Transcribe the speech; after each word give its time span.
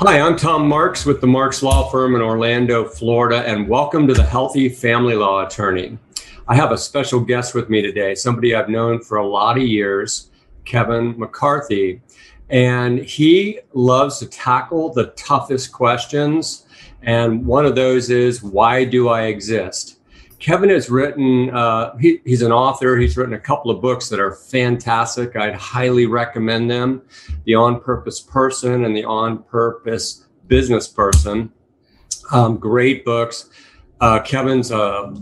Hi, 0.00 0.20
I'm 0.20 0.36
Tom 0.36 0.68
Marks 0.68 1.04
with 1.04 1.20
the 1.20 1.26
Marks 1.26 1.60
Law 1.60 1.90
Firm 1.90 2.14
in 2.14 2.22
Orlando, 2.22 2.84
Florida, 2.84 3.42
and 3.44 3.68
welcome 3.68 4.06
to 4.06 4.14
the 4.14 4.22
Healthy 4.22 4.68
Family 4.68 5.16
Law 5.16 5.44
Attorney. 5.44 5.98
I 6.46 6.54
have 6.54 6.70
a 6.70 6.78
special 6.78 7.18
guest 7.18 7.52
with 7.52 7.68
me 7.68 7.82
today, 7.82 8.14
somebody 8.14 8.54
I've 8.54 8.68
known 8.68 9.00
for 9.02 9.18
a 9.18 9.26
lot 9.26 9.56
of 9.56 9.64
years, 9.64 10.30
Kevin 10.64 11.18
McCarthy. 11.18 12.00
And 12.48 13.00
he 13.00 13.58
loves 13.72 14.20
to 14.20 14.26
tackle 14.26 14.92
the 14.92 15.06
toughest 15.16 15.72
questions. 15.72 16.66
And 17.02 17.44
one 17.44 17.66
of 17.66 17.74
those 17.74 18.08
is, 18.08 18.40
why 18.40 18.84
do 18.84 19.08
I 19.08 19.22
exist? 19.22 19.97
Kevin 20.38 20.70
has 20.70 20.88
written, 20.88 21.50
uh, 21.50 21.96
he, 21.96 22.20
he's 22.24 22.42
an 22.42 22.52
author. 22.52 22.96
He's 22.96 23.16
written 23.16 23.34
a 23.34 23.40
couple 23.40 23.70
of 23.70 23.80
books 23.80 24.08
that 24.08 24.20
are 24.20 24.32
fantastic. 24.32 25.34
I'd 25.36 25.54
highly 25.54 26.06
recommend 26.06 26.70
them 26.70 27.02
The 27.44 27.54
On 27.54 27.80
Purpose 27.80 28.20
Person 28.20 28.84
and 28.84 28.96
The 28.96 29.04
On 29.04 29.42
Purpose 29.42 30.26
Business 30.46 30.86
Person. 30.86 31.52
Um, 32.30 32.56
great 32.56 33.04
books. 33.04 33.50
Uh, 34.00 34.20
Kevin's 34.20 34.70
uh, 34.70 35.12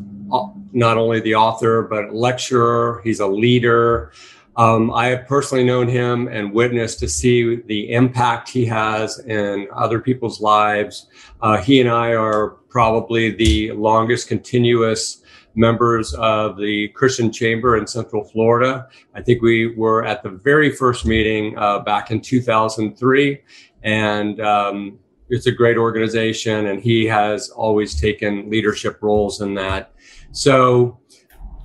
not 0.72 0.98
only 0.98 1.20
the 1.20 1.34
author, 1.34 1.82
but 1.82 2.14
lecturer, 2.14 3.00
he's 3.02 3.20
a 3.20 3.26
leader. 3.26 4.12
Um, 4.56 4.90
I 4.92 5.08
have 5.08 5.26
personally 5.26 5.64
known 5.64 5.86
him 5.86 6.28
and 6.28 6.52
witnessed 6.52 6.98
to 7.00 7.08
see 7.08 7.56
the 7.56 7.92
impact 7.92 8.48
he 8.48 8.64
has 8.66 9.18
in 9.20 9.68
other 9.74 10.00
people's 10.00 10.40
lives. 10.40 11.08
Uh, 11.42 11.58
he 11.58 11.80
and 11.80 11.90
I 11.90 12.14
are 12.14 12.50
probably 12.68 13.30
the 13.30 13.72
longest 13.72 14.28
continuous 14.28 15.22
members 15.54 16.14
of 16.14 16.56
the 16.56 16.88
Christian 16.88 17.32
Chamber 17.32 17.76
in 17.76 17.86
Central 17.86 18.24
Florida. 18.24 18.88
I 19.14 19.22
think 19.22 19.42
we 19.42 19.74
were 19.74 20.04
at 20.04 20.22
the 20.22 20.30
very 20.30 20.70
first 20.70 21.04
meeting 21.04 21.56
uh, 21.58 21.80
back 21.80 22.10
in 22.10 22.20
2003, 22.20 23.42
and 23.82 24.40
um, 24.40 24.98
it's 25.28 25.46
a 25.46 25.52
great 25.52 25.76
organization, 25.76 26.66
and 26.66 26.80
he 26.80 27.04
has 27.06 27.50
always 27.50 27.98
taken 27.98 28.48
leadership 28.50 28.98
roles 29.02 29.40
in 29.40 29.54
that. 29.54 29.92
So 30.32 30.98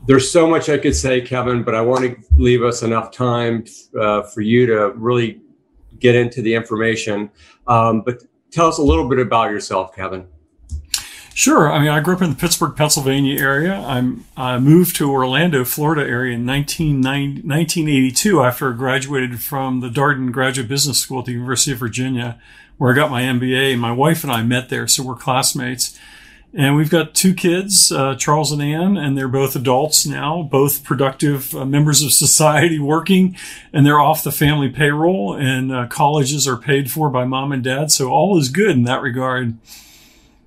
there's 0.05 0.31
so 0.31 0.47
much 0.47 0.69
I 0.69 0.77
could 0.77 0.95
say, 0.95 1.21
Kevin, 1.21 1.63
but 1.63 1.75
I 1.75 1.81
want 1.81 2.03
to 2.03 2.15
leave 2.35 2.63
us 2.63 2.81
enough 2.81 3.11
time 3.11 3.65
uh, 3.99 4.23
for 4.23 4.41
you 4.41 4.65
to 4.65 4.91
really 4.95 5.41
get 5.99 6.15
into 6.15 6.41
the 6.41 6.53
information. 6.53 7.29
Um, 7.67 8.01
but 8.01 8.23
tell 8.51 8.67
us 8.67 8.77
a 8.77 8.83
little 8.83 9.07
bit 9.07 9.19
about 9.19 9.51
yourself, 9.51 9.95
Kevin. 9.95 10.27
Sure. 11.33 11.71
I 11.71 11.79
mean, 11.79 11.87
I 11.87 12.01
grew 12.01 12.15
up 12.15 12.21
in 12.21 12.31
the 12.31 12.35
Pittsburgh, 12.35 12.75
Pennsylvania 12.75 13.41
area. 13.41 13.75
I'm, 13.75 14.25
I 14.35 14.59
moved 14.59 14.97
to 14.97 15.09
Orlando, 15.09 15.63
Florida 15.63 16.01
area 16.01 16.35
in 16.35 16.45
1982 16.45 18.43
after 18.43 18.73
I 18.73 18.75
graduated 18.75 19.41
from 19.41 19.79
the 19.79 19.87
Darden 19.89 20.33
Graduate 20.33 20.67
Business 20.67 20.99
School 20.99 21.19
at 21.19 21.25
the 21.25 21.31
University 21.31 21.71
of 21.71 21.77
Virginia, 21.77 22.37
where 22.77 22.91
I 22.91 22.95
got 22.95 23.09
my 23.09 23.21
MBA. 23.21 23.79
My 23.79 23.93
wife 23.93 24.23
and 24.23 24.31
I 24.31 24.43
met 24.43 24.67
there, 24.69 24.87
so 24.87 25.03
we're 25.03 25.15
classmates. 25.15 25.97
And 26.53 26.75
we've 26.75 26.89
got 26.89 27.15
two 27.15 27.33
kids, 27.33 27.93
uh, 27.93 28.15
Charles 28.15 28.51
and 28.51 28.61
Anne, 28.61 28.97
and 28.97 29.17
they're 29.17 29.29
both 29.29 29.55
adults 29.55 30.05
now, 30.05 30.43
both 30.43 30.83
productive 30.83 31.55
uh, 31.55 31.65
members 31.65 32.03
of 32.03 32.11
society 32.11 32.77
working, 32.77 33.37
and 33.71 33.85
they're 33.85 33.99
off 33.99 34.23
the 34.23 34.33
family 34.33 34.69
payroll, 34.69 35.33
and 35.33 35.71
uh, 35.71 35.87
colleges 35.87 36.47
are 36.47 36.57
paid 36.57 36.91
for 36.91 37.09
by 37.09 37.23
mom 37.23 37.53
and 37.53 37.63
dad. 37.63 37.91
So 37.91 38.09
all 38.09 38.37
is 38.37 38.49
good 38.49 38.71
in 38.71 38.83
that 38.83 39.01
regard. 39.01 39.57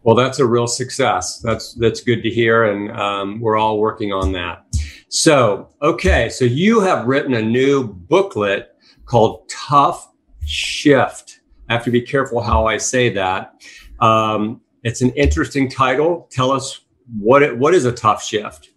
Well, 0.03 0.15
that's 0.15 0.39
a 0.39 0.47
real 0.47 0.67
success. 0.67 1.39
That's 1.39 1.73
that's 1.75 2.03
good 2.03 2.23
to 2.23 2.29
hear, 2.29 2.65
and 2.65 2.91
um, 2.91 3.41
we're 3.41 3.57
all 3.57 3.79
working 3.79 4.13
on 4.13 4.33
that. 4.33 4.67
So, 5.09 5.71
okay, 5.81 6.29
so 6.29 6.45
you 6.45 6.81
have 6.81 7.07
written 7.07 7.33
a 7.33 7.41
new 7.41 7.87
booklet 7.87 8.77
called 9.07 9.49
Tough 9.49 10.13
Shift. 10.45 11.41
I 11.71 11.73
have 11.73 11.85
to 11.85 11.91
be 11.91 12.03
careful 12.03 12.43
how 12.43 12.67
I 12.67 12.77
say 12.77 13.09
that. 13.11 13.55
Um, 14.01 14.61
it's 14.85 15.01
an 15.01 15.11
interesting 15.11 15.69
title. 15.69 16.29
Tell 16.31 16.53
us 16.53 16.81
what 17.19 17.43
it, 17.43 17.59
what 17.59 17.75
is 17.75 17.85
a 17.85 17.93
tough 17.93 18.23
shift. 18.23 18.71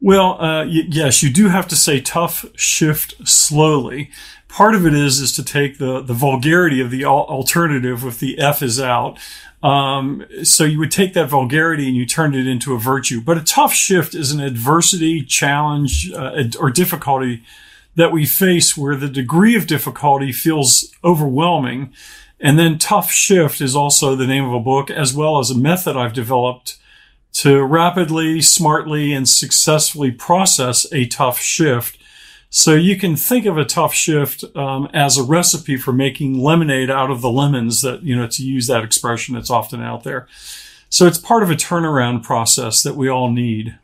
Well, 0.00 0.40
uh, 0.40 0.64
y- 0.64 0.86
yes, 0.88 1.22
you 1.22 1.30
do 1.30 1.48
have 1.48 1.68
to 1.68 1.76
say 1.76 2.00
tough 2.00 2.44
shift 2.56 3.26
slowly. 3.26 4.10
Part 4.48 4.74
of 4.74 4.86
it 4.86 4.94
is 4.94 5.20
is 5.20 5.32
to 5.36 5.44
take 5.44 5.78
the 5.78 6.00
the 6.00 6.14
vulgarity 6.14 6.80
of 6.80 6.90
the 6.90 7.04
alternative 7.04 8.04
if 8.04 8.18
the 8.18 8.38
F 8.38 8.62
is 8.62 8.80
out. 8.80 9.18
Um, 9.62 10.26
so 10.42 10.64
you 10.64 10.78
would 10.78 10.92
take 10.92 11.14
that 11.14 11.30
vulgarity 11.30 11.86
and 11.86 11.96
you 11.96 12.04
turn 12.04 12.34
it 12.34 12.46
into 12.46 12.74
a 12.74 12.78
virtue. 12.78 13.20
But 13.22 13.38
a 13.38 13.42
tough 13.42 13.72
shift 13.72 14.14
is 14.14 14.30
an 14.30 14.40
adversity, 14.40 15.22
challenge, 15.22 16.12
uh, 16.12 16.44
or 16.60 16.70
difficulty 16.70 17.42
that 17.96 18.12
we 18.12 18.26
face 18.26 18.76
where 18.76 18.94
the 18.94 19.08
degree 19.08 19.56
of 19.56 19.66
difficulty 19.66 20.32
feels 20.32 20.92
overwhelming 21.02 21.94
and 22.44 22.58
then 22.58 22.76
Tough 22.76 23.10
Shift 23.10 23.62
is 23.62 23.74
also 23.74 24.14
the 24.14 24.26
name 24.26 24.44
of 24.44 24.52
a 24.52 24.60
book, 24.60 24.90
as 24.90 25.14
well 25.14 25.38
as 25.38 25.50
a 25.50 25.56
method 25.56 25.96
I've 25.96 26.12
developed 26.12 26.76
to 27.32 27.64
rapidly, 27.64 28.42
smartly, 28.42 29.14
and 29.14 29.26
successfully 29.26 30.10
process 30.10 30.86
a 30.92 31.06
tough 31.06 31.40
shift. 31.40 31.96
So 32.50 32.74
you 32.74 32.98
can 32.98 33.16
think 33.16 33.46
of 33.46 33.56
a 33.56 33.64
tough 33.64 33.94
shift 33.94 34.44
um, 34.54 34.90
as 34.92 35.16
a 35.16 35.22
recipe 35.22 35.78
for 35.78 35.94
making 35.94 36.38
lemonade 36.38 36.90
out 36.90 37.10
of 37.10 37.22
the 37.22 37.30
lemons 37.30 37.80
that, 37.80 38.02
you 38.02 38.14
know, 38.14 38.26
to 38.26 38.42
use 38.44 38.66
that 38.66 38.84
expression 38.84 39.34
that's 39.34 39.50
often 39.50 39.82
out 39.82 40.04
there. 40.04 40.28
So 40.90 41.06
it's 41.06 41.18
part 41.18 41.42
of 41.42 41.50
a 41.50 41.54
turnaround 41.54 42.24
process 42.24 42.82
that 42.82 42.94
we 42.94 43.08
all 43.08 43.30
need. 43.30 43.78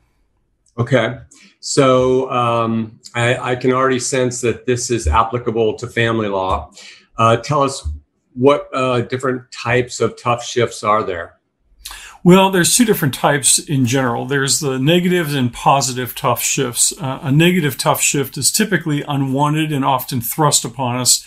Okay. 0.76 1.18
So 1.60 2.30
um, 2.30 3.00
I, 3.14 3.52
I, 3.52 3.56
can 3.56 3.72
already 3.72 3.98
sense 3.98 4.42
that 4.42 4.66
this 4.66 4.90
is 4.90 5.08
applicable 5.08 5.74
to 5.78 5.86
family 5.86 6.28
law. 6.28 6.72
Uh, 7.18 7.38
tell 7.38 7.62
us 7.62 7.86
what 8.34 8.68
uh, 8.72 9.02
different 9.02 9.50
types 9.52 10.00
of 10.00 10.20
tough 10.20 10.44
shifts 10.44 10.82
are 10.82 11.02
there? 11.02 11.36
Well, 12.22 12.50
there's 12.50 12.76
two 12.76 12.84
different 12.84 13.14
types 13.14 13.58
in 13.58 13.86
general. 13.86 14.26
There's 14.26 14.60
the 14.60 14.78
negative 14.78 15.34
and 15.34 15.52
positive 15.52 16.14
tough 16.14 16.42
shifts. 16.42 16.92
Uh, 17.00 17.20
a 17.22 17.32
negative 17.32 17.78
tough 17.78 18.02
shift 18.02 18.36
is 18.36 18.52
typically 18.52 19.02
unwanted 19.02 19.72
and 19.72 19.84
often 19.84 20.20
thrust 20.20 20.64
upon 20.64 20.96
us, 20.96 21.26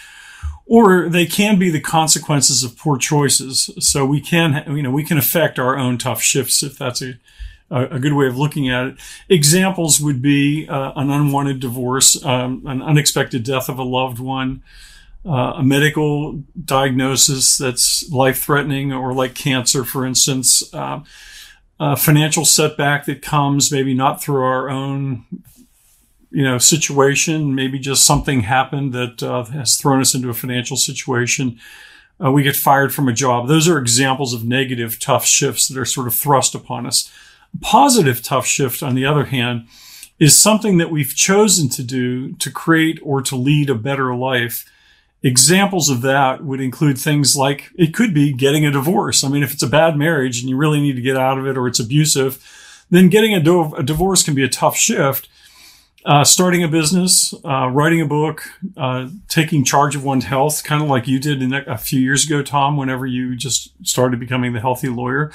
or 0.68 1.10
they 1.10 1.26
can 1.26 1.58
be 1.58 1.72
the 1.72 1.80
consequences 1.80 2.64
of 2.64 2.78
poor 2.78 2.98
choices. 2.98 3.72
So 3.80 4.06
we 4.06 4.22
can, 4.22 4.64
you 4.68 4.84
know, 4.84 4.92
we 4.92 5.04
can 5.04 5.18
affect 5.18 5.58
our 5.58 5.78
own 5.78 5.98
tough 5.98 6.22
shifts 6.22 6.62
if 6.62 6.78
that's 6.78 7.02
a 7.02 7.16
a 7.72 8.00
good 8.00 8.14
way 8.14 8.28
of 8.28 8.38
looking 8.38 8.70
at 8.70 8.88
it. 8.88 8.96
Examples 9.30 10.00
would 10.00 10.22
be 10.22 10.68
uh, 10.68 10.92
an 10.96 11.10
unwanted 11.10 11.60
divorce, 11.60 12.24
um, 12.24 12.62
an 12.68 12.82
unexpected 12.82 13.44
death 13.44 13.68
of 13.68 13.80
a 13.80 13.84
loved 13.84 14.20
one, 14.20 14.62
uh, 15.26 15.54
a 15.58 15.64
medical 15.64 16.44
diagnosis 16.66 17.58
that's 17.58 18.10
life 18.12 18.44
threatening 18.44 18.92
or 18.92 19.14
like 19.14 19.36
cancer, 19.36 19.84
for 19.84 20.06
instance, 20.06 20.74
uh, 20.74 21.02
a 21.80 21.96
financial 21.96 22.46
setback 22.46 23.06
that 23.06 23.22
comes 23.22 23.72
maybe 23.72 23.94
not 23.94 24.22
through 24.22 24.44
our 24.44 24.70
own 24.70 25.26
you 26.30 26.44
know 26.44 26.58
situation 26.58 27.54
maybe 27.54 27.78
just 27.78 28.08
something 28.08 28.42
happened 28.42 28.92
that 28.92 29.22
uh, 29.22 29.44
has 29.46 29.78
thrown 29.78 30.02
us 30.02 30.16
into 30.16 30.30
a 30.30 30.34
financial 30.34 30.76
situation 30.76 31.60
uh, 32.24 32.32
we 32.32 32.44
get 32.44 32.56
fired 32.56 32.94
from 32.94 33.08
a 33.08 33.14
job. 33.14 33.48
Those 33.48 33.68
are 33.68 33.78
examples 33.78 34.34
of 34.34 34.44
negative 34.44 35.00
tough 35.00 35.26
shifts 35.26 35.68
that 35.68 35.78
are 35.78 35.86
sort 35.86 36.08
of 36.08 36.16
thrust 36.16 36.56
upon 36.56 36.86
us. 36.86 37.12
Positive 37.62 38.22
tough 38.22 38.46
shift 38.46 38.82
on 38.82 38.96
the 38.96 39.06
other 39.06 39.26
hand 39.26 39.68
is 40.20 40.40
something 40.40 40.78
that 40.78 40.92
we've 40.92 41.16
chosen 41.16 41.70
to 41.70 41.84
do 41.84 42.34
to 42.34 42.52
create 42.52 43.00
or 43.04 43.22
to 43.22 43.36
lead 43.36 43.70
a 43.70 43.76
better 43.76 44.16
life 44.16 44.70
Examples 45.24 45.90
of 45.90 46.02
that 46.02 46.44
would 46.44 46.60
include 46.60 46.98
things 46.98 47.36
like 47.38 47.72
it 47.76 47.94
could 47.94 48.14
be 48.14 48.34
getting 48.34 48.66
a 48.66 48.72
divorce. 48.72 49.24
I 49.24 49.30
mean, 49.30 49.42
if 49.42 49.54
it's 49.54 49.64
a 49.64 49.68
bad 49.68 49.98
marriage 49.98 50.42
and 50.42 50.50
you 50.50 50.58
really 50.58 50.82
need 50.82 50.98
to 50.98 51.02
get 51.02 51.16
out 51.16 51.38
of 51.38 51.48
it 51.48 51.58
or 51.58 51.66
it's 51.66 51.80
abusive, 51.80 52.44
then 52.90 53.08
getting 53.08 53.34
a, 53.34 53.40
do- 53.40 53.74
a 53.76 53.84
divorce 53.84 54.22
can 54.22 54.36
be 54.36 54.44
a 54.44 54.50
tough 54.50 54.76
shift. 54.76 55.30
Uh, 56.06 56.26
starting 56.26 56.62
a 56.62 56.68
business, 56.68 57.34
uh, 57.46 57.70
writing 57.70 58.02
a 58.02 58.06
book, 58.06 58.44
uh, 58.76 59.08
taking 59.30 59.64
charge 59.64 59.96
of 59.96 60.04
one's 60.04 60.26
health, 60.26 60.62
kind 60.66 60.84
of 60.84 60.90
like 60.90 61.08
you 61.08 61.18
did 61.18 61.42
a 61.54 61.78
few 61.78 62.02
years 62.02 62.26
ago, 62.26 62.44
Tom, 62.44 62.76
whenever 62.76 63.06
you 63.06 63.38
just 63.38 63.72
started 63.88 64.20
becoming 64.20 64.52
the 64.52 64.60
healthy 64.60 64.90
lawyer. 64.90 65.32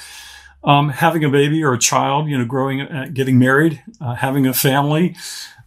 Um, 0.63 0.89
having 0.89 1.23
a 1.23 1.29
baby 1.29 1.63
or 1.63 1.73
a 1.73 1.79
child, 1.79 2.27
you 2.27 2.37
know, 2.37 2.45
growing, 2.45 2.81
uh, 2.81 3.09
getting 3.13 3.39
married, 3.39 3.81
uh, 4.01 4.15
having 4.15 4.45
a 4.45 4.53
family, 4.53 5.15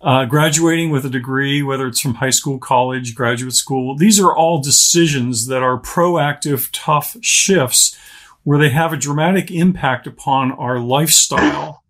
uh, 0.03 0.25
graduating 0.27 0.91
with 0.91 1.06
a 1.06 1.11
degree, 1.11 1.62
whether 1.62 1.87
it's 1.87 2.00
from 2.00 2.15
high 2.15 2.31
school, 2.31 2.59
college, 2.59 3.15
graduate 3.15 3.55
school, 3.55 3.97
these 3.97 4.21
are 4.21 4.35
all 4.35 4.61
decisions 4.61 5.47
that 5.47 5.62
are 5.62 5.81
proactive, 5.81 6.69
tough 6.73 7.17
shifts 7.23 7.97
where 8.44 8.59
they 8.59 8.71
have 8.71 8.93
a 8.93 8.97
dramatic 8.97 9.50
impact 9.50 10.06
upon 10.06 10.53
our 10.53 10.79
lifestyle. 10.79 11.83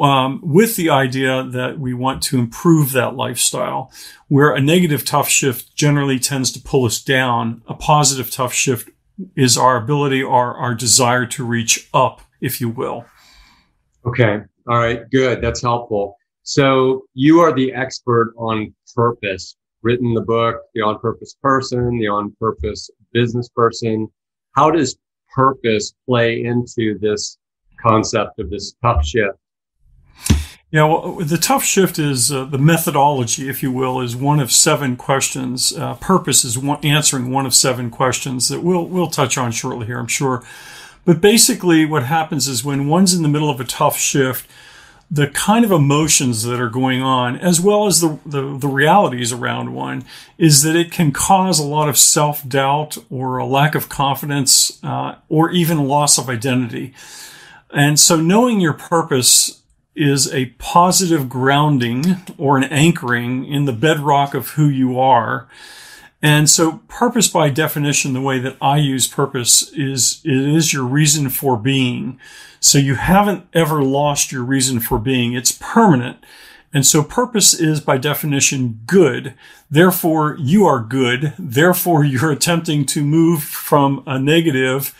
Um, 0.00 0.40
with 0.42 0.76
the 0.76 0.88
idea 0.88 1.44
that 1.44 1.78
we 1.78 1.92
want 1.92 2.22
to 2.24 2.38
improve 2.38 2.92
that 2.92 3.14
lifestyle, 3.14 3.92
where 4.28 4.52
a 4.54 4.60
negative 4.60 5.04
tough 5.04 5.28
shift 5.28 5.76
generally 5.76 6.18
tends 6.18 6.50
to 6.52 6.60
pull 6.60 6.86
us 6.86 7.00
down, 7.00 7.62
a 7.68 7.74
positive 7.74 8.30
tough 8.30 8.54
shift 8.54 8.88
is 9.36 9.58
our 9.58 9.76
ability 9.76 10.22
or 10.22 10.56
our 10.56 10.74
desire 10.74 11.26
to 11.26 11.44
reach 11.44 11.90
up, 11.92 12.22
if 12.42 12.60
you 12.60 12.68
will. 12.68 13.06
Okay. 14.04 14.40
All 14.68 14.78
right. 14.78 15.08
Good. 15.10 15.40
That's 15.40 15.62
helpful. 15.62 16.16
So 16.42 17.04
you 17.14 17.40
are 17.40 17.54
the 17.54 17.72
expert 17.72 18.34
on 18.36 18.74
purpose, 18.94 19.56
written 19.82 20.12
the 20.12 20.20
book, 20.20 20.56
The 20.74 20.82
On 20.82 20.98
Purpose 20.98 21.36
Person, 21.40 21.98
The 21.98 22.08
On 22.08 22.34
Purpose 22.38 22.90
Business 23.12 23.48
Person. 23.48 24.08
how 24.54 24.70
does 24.70 24.98
purpose 25.34 25.94
play 26.06 26.44
into 26.44 26.98
this 26.98 27.38
concept 27.80 28.38
of 28.38 28.50
this 28.50 28.74
tough 28.82 29.04
shift? 29.06 29.38
Yeah, 30.70 30.84
well, 30.84 31.16
the 31.16 31.36
tough 31.36 31.64
shift 31.64 31.98
is 31.98 32.32
uh, 32.32 32.44
the 32.44 32.58
methodology, 32.58 33.48
if 33.48 33.62
you 33.62 33.70
will, 33.70 34.00
is 34.00 34.16
one 34.16 34.40
of 34.40 34.50
seven 34.50 34.96
questions. 34.96 35.72
Uh, 35.72 35.94
purpose 35.96 36.44
is 36.44 36.58
one, 36.58 36.82
answering 36.82 37.30
one 37.30 37.44
of 37.44 37.54
seven 37.54 37.90
questions 37.90 38.48
that 38.48 38.62
we'll 38.62 38.86
we'll 38.86 39.08
touch 39.08 39.36
on 39.36 39.52
shortly 39.52 39.86
here, 39.86 39.98
I'm 39.98 40.06
sure. 40.06 40.42
But 41.04 41.20
basically, 41.20 41.84
what 41.84 42.04
happens 42.04 42.46
is 42.46 42.64
when 42.64 42.88
one's 42.88 43.14
in 43.14 43.22
the 43.22 43.28
middle 43.28 43.50
of 43.50 43.60
a 43.60 43.64
tough 43.64 43.96
shift, 43.98 44.48
the 45.10 45.26
kind 45.28 45.64
of 45.64 45.70
emotions 45.70 46.44
that 46.44 46.58
are 46.58 46.70
going 46.70 47.02
on, 47.02 47.36
as 47.36 47.60
well 47.60 47.86
as 47.86 48.00
the, 48.00 48.18
the, 48.24 48.56
the 48.56 48.68
realities 48.68 49.30
around 49.30 49.74
one, 49.74 50.04
is 50.38 50.62
that 50.62 50.74
it 50.74 50.90
can 50.90 51.12
cause 51.12 51.58
a 51.58 51.66
lot 51.66 51.88
of 51.88 51.98
self 51.98 52.48
doubt 52.48 52.96
or 53.10 53.36
a 53.36 53.44
lack 53.44 53.74
of 53.74 53.88
confidence 53.88 54.82
uh, 54.82 55.16
or 55.28 55.50
even 55.50 55.86
loss 55.86 56.18
of 56.18 56.30
identity. 56.30 56.94
And 57.70 57.98
so, 58.00 58.16
knowing 58.16 58.60
your 58.60 58.72
purpose 58.72 59.62
is 59.94 60.32
a 60.32 60.46
positive 60.58 61.28
grounding 61.28 62.16
or 62.38 62.56
an 62.56 62.64
anchoring 62.64 63.44
in 63.44 63.66
the 63.66 63.72
bedrock 63.72 64.34
of 64.34 64.50
who 64.50 64.68
you 64.68 64.98
are. 64.98 65.48
And 66.22 66.48
so 66.48 66.78
purpose 66.86 67.26
by 67.26 67.50
definition, 67.50 68.12
the 68.12 68.20
way 68.20 68.38
that 68.38 68.56
I 68.60 68.76
use 68.76 69.08
purpose 69.08 69.72
is 69.72 70.20
it 70.24 70.36
is 70.36 70.72
your 70.72 70.84
reason 70.84 71.28
for 71.28 71.56
being. 71.56 72.20
So 72.60 72.78
you 72.78 72.94
haven't 72.94 73.46
ever 73.52 73.82
lost 73.82 74.30
your 74.30 74.44
reason 74.44 74.78
for 74.78 75.00
being. 75.00 75.32
It's 75.32 75.50
permanent. 75.50 76.18
And 76.72 76.86
so 76.86 77.02
purpose 77.02 77.52
is 77.52 77.80
by 77.80 77.98
definition 77.98 78.80
good. 78.86 79.34
Therefore 79.68 80.36
you 80.38 80.64
are 80.64 80.80
good. 80.80 81.34
Therefore 81.36 82.04
you're 82.04 82.30
attempting 82.30 82.86
to 82.86 83.04
move 83.04 83.42
from 83.42 84.04
a 84.06 84.18
negative 84.18 84.94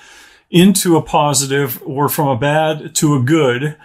into 0.51 0.97
a 0.97 1.03
positive 1.03 1.81
or 1.87 2.09
from 2.09 2.29
a 2.29 2.37
bad 2.37 2.95
to 2.97 3.15
a 3.15 3.23
good. 3.23 3.77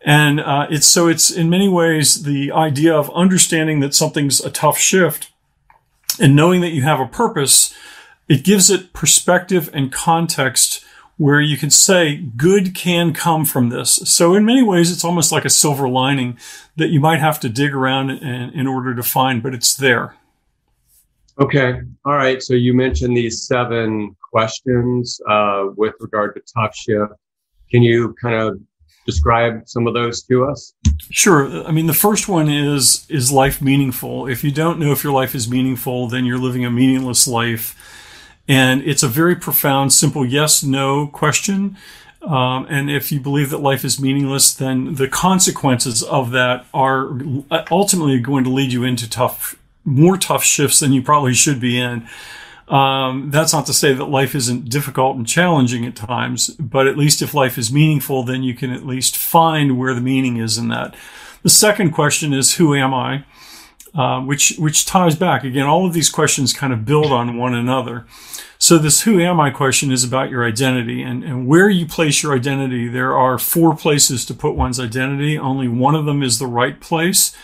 And 0.00 0.40
uh, 0.40 0.66
it's 0.70 0.86
so 0.86 1.08
it's 1.08 1.30
in 1.30 1.50
many 1.50 1.68
ways 1.68 2.22
the 2.22 2.50
idea 2.52 2.96
of 2.96 3.10
understanding 3.14 3.80
that 3.80 3.94
something's 3.94 4.40
a 4.40 4.50
tough 4.50 4.78
shift 4.78 5.30
and 6.20 6.36
knowing 6.36 6.60
that 6.60 6.70
you 6.70 6.82
have 6.82 7.00
a 7.00 7.06
purpose. 7.06 7.74
It 8.28 8.44
gives 8.44 8.70
it 8.70 8.92
perspective 8.92 9.70
and 9.72 9.90
context 9.90 10.84
where 11.16 11.40
you 11.40 11.56
can 11.56 11.70
say 11.70 12.16
good 12.16 12.74
can 12.74 13.12
come 13.12 13.44
from 13.44 13.68
this. 13.68 13.96
So 14.04 14.34
in 14.34 14.44
many 14.44 14.62
ways, 14.62 14.90
it's 14.90 15.04
almost 15.04 15.32
like 15.32 15.44
a 15.44 15.50
silver 15.50 15.88
lining 15.88 16.38
that 16.76 16.88
you 16.88 17.00
might 17.00 17.20
have 17.20 17.38
to 17.40 17.48
dig 17.48 17.74
around 17.74 18.10
in, 18.10 18.50
in 18.50 18.66
order 18.66 18.94
to 18.94 19.02
find, 19.02 19.42
but 19.42 19.52
it's 19.52 19.76
there. 19.76 20.14
Okay. 21.38 21.80
All 22.04 22.14
right. 22.14 22.42
So 22.42 22.54
you 22.54 22.72
mentioned 22.72 23.16
these 23.16 23.46
seven 23.46 24.16
questions 24.32 25.20
uh, 25.28 25.66
with 25.76 25.94
regard 26.00 26.36
to 26.36 26.42
tough 26.54 26.74
shift. 26.74 27.12
Can 27.70 27.82
you 27.82 28.14
kind 28.20 28.36
of 28.36 28.60
describe 29.06 29.62
some 29.66 29.86
of 29.86 29.94
those 29.94 30.22
to 30.24 30.44
us? 30.44 30.72
Sure. 31.10 31.66
I 31.66 31.72
mean, 31.72 31.86
the 31.86 31.94
first 31.94 32.28
one 32.28 32.48
is 32.48 33.06
is 33.08 33.32
life 33.32 33.60
meaningful? 33.60 34.26
If 34.26 34.44
you 34.44 34.50
don't 34.50 34.78
know 34.78 34.92
if 34.92 35.02
your 35.02 35.12
life 35.12 35.34
is 35.34 35.48
meaningful, 35.48 36.08
then 36.08 36.24
you're 36.24 36.38
living 36.38 36.64
a 36.64 36.70
meaningless 36.70 37.26
life. 37.26 37.76
And 38.48 38.82
it's 38.82 39.02
a 39.02 39.08
very 39.08 39.36
profound, 39.36 39.92
simple 39.92 40.26
yes, 40.26 40.62
no 40.62 41.06
question. 41.06 41.76
Um, 42.22 42.66
and 42.68 42.90
if 42.90 43.10
you 43.10 43.20
believe 43.20 43.50
that 43.50 43.58
life 43.58 43.84
is 43.84 44.00
meaningless, 44.00 44.52
then 44.52 44.96
the 44.96 45.08
consequences 45.08 46.02
of 46.02 46.32
that 46.32 46.66
are 46.74 47.18
ultimately 47.70 48.18
going 48.18 48.44
to 48.44 48.50
lead 48.50 48.72
you 48.72 48.84
into 48.84 49.08
tough, 49.08 49.56
more 49.84 50.18
tough 50.18 50.44
shifts 50.44 50.80
than 50.80 50.92
you 50.92 51.00
probably 51.00 51.32
should 51.32 51.60
be 51.60 51.78
in. 51.78 52.06
Um, 52.70 53.30
that's 53.32 53.52
not 53.52 53.66
to 53.66 53.72
say 53.72 53.92
that 53.92 54.04
life 54.04 54.36
isn't 54.36 54.68
difficult 54.68 55.16
and 55.16 55.26
challenging 55.26 55.84
at 55.84 55.96
times, 55.96 56.50
but 56.50 56.86
at 56.86 56.96
least 56.96 57.20
if 57.20 57.34
life 57.34 57.58
is 57.58 57.72
meaningful, 57.72 58.22
then 58.22 58.44
you 58.44 58.54
can 58.54 58.70
at 58.70 58.86
least 58.86 59.16
find 59.16 59.76
where 59.76 59.92
the 59.92 60.00
meaning 60.00 60.36
is 60.36 60.56
in 60.56 60.68
that. 60.68 60.94
The 61.42 61.50
second 61.50 61.90
question 61.90 62.32
is, 62.32 62.54
who 62.54 62.74
am 62.74 62.94
I? 62.94 63.24
Uh, 63.92 64.20
which 64.20 64.54
which 64.56 64.86
ties 64.86 65.16
back 65.16 65.42
again. 65.42 65.66
All 65.66 65.84
of 65.84 65.92
these 65.92 66.08
questions 66.08 66.52
kind 66.52 66.72
of 66.72 66.84
build 66.84 67.10
on 67.10 67.36
one 67.36 67.54
another. 67.54 68.06
So 68.56 68.78
this 68.78 69.00
"Who 69.00 69.18
am 69.18 69.40
I?" 69.40 69.50
question 69.50 69.90
is 69.90 70.04
about 70.04 70.30
your 70.30 70.46
identity 70.46 71.02
and 71.02 71.24
and 71.24 71.48
where 71.48 71.68
you 71.68 71.86
place 71.86 72.22
your 72.22 72.32
identity. 72.32 72.86
There 72.86 73.16
are 73.16 73.36
four 73.36 73.74
places 73.74 74.24
to 74.26 74.34
put 74.34 74.54
one's 74.54 74.78
identity. 74.78 75.36
Only 75.36 75.66
one 75.66 75.96
of 75.96 76.04
them 76.04 76.22
is 76.22 76.38
the 76.38 76.46
right 76.46 76.78
place. 76.80 77.34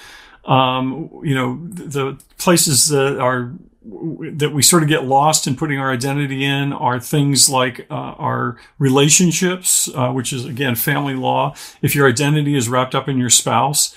Um, 0.44 1.10
you 1.24 1.34
know, 1.34 1.58
the 1.68 2.16
places 2.38 2.86
that 2.90 3.18
are 3.18 3.52
that 3.88 4.52
we 4.52 4.62
sort 4.62 4.82
of 4.82 4.88
get 4.88 5.04
lost 5.04 5.46
in 5.46 5.54
putting 5.54 5.78
our 5.78 5.92
identity 5.92 6.44
in 6.44 6.72
are 6.72 6.98
things 6.98 7.48
like 7.48 7.86
uh, 7.90 7.94
our 7.94 8.58
relationships, 8.78 9.88
uh, 9.94 10.10
which 10.10 10.32
is 10.32 10.44
again 10.44 10.74
family 10.74 11.14
law. 11.14 11.54
If 11.82 11.94
your 11.94 12.08
identity 12.08 12.56
is 12.56 12.68
wrapped 12.68 12.94
up 12.94 13.08
in 13.08 13.18
your 13.18 13.30
spouse, 13.30 13.94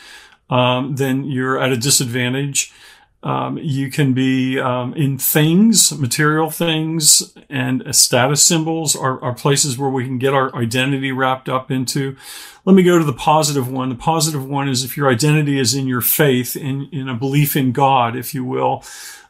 um, 0.49 0.95
then 0.95 1.25
you're 1.25 1.59
at 1.59 1.71
a 1.71 1.77
disadvantage. 1.77 2.71
Um, 3.21 3.57
you 3.57 3.91
can 3.91 4.13
be 4.13 4.59
um, 4.59 4.93
in 4.93 5.17
things, 5.17 5.91
material 5.97 6.49
things, 6.49 7.33
and 7.49 7.83
status 7.93 8.41
symbols 8.45 8.95
are, 8.95 9.21
are 9.21 9.33
places 9.33 9.77
where 9.77 9.89
we 9.89 10.05
can 10.05 10.19
get 10.19 10.33
our 10.33 10.55
identity 10.55 11.11
wrapped 11.11 11.49
up 11.49 11.69
into. 11.69 12.15
Let 12.63 12.75
me 12.75 12.83
go 12.83 12.97
to 12.97 13.03
the 13.03 13.11
positive 13.11 13.69
one. 13.69 13.89
The 13.89 13.95
positive 13.95 14.45
one 14.45 14.69
is 14.69 14.85
if 14.85 14.95
your 14.95 15.09
identity 15.09 15.59
is 15.59 15.73
in 15.73 15.85
your 15.85 16.01
faith, 16.01 16.55
in, 16.55 16.87
in 16.93 17.09
a 17.09 17.13
belief 17.13 17.57
in 17.57 17.73
God, 17.73 18.15
if 18.15 18.33
you 18.33 18.45
will 18.45 18.83